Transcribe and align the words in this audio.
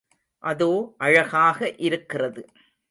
அதோ 0.43 0.69
அழகாக 0.97 1.59
இருக்கிறது. 1.79 2.43